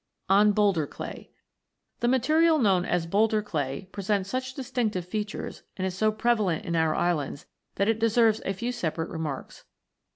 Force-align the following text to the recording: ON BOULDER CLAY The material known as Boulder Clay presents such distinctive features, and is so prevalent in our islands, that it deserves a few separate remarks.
ON 0.29 0.51
BOULDER 0.51 0.87
CLAY 0.87 1.29
The 1.99 2.07
material 2.07 2.57
known 2.57 2.85
as 2.85 3.05
Boulder 3.05 3.43
Clay 3.43 3.87
presents 3.91 4.31
such 4.31 4.55
distinctive 4.55 5.05
features, 5.05 5.61
and 5.77 5.85
is 5.85 5.95
so 5.95 6.11
prevalent 6.11 6.65
in 6.65 6.75
our 6.75 6.95
islands, 6.95 7.45
that 7.75 7.87
it 7.87 7.99
deserves 7.99 8.41
a 8.43 8.53
few 8.53 8.71
separate 8.71 9.09
remarks. 9.11 9.63